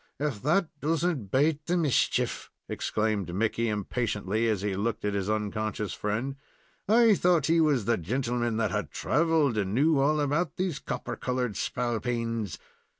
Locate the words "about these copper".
10.19-11.15